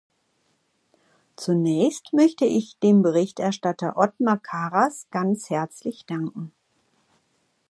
Zunächst 1.35 2.11
möchte 2.11 2.45
ich 2.45 2.79
dem 2.79 3.03
Berichterstatter 3.03 3.97
Othmar 3.97 4.39
Karas 4.39 5.05
ganz 5.11 5.51
herzlich 5.51 6.07
danken. 6.07 6.51